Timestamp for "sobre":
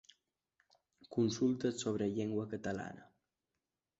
1.79-2.09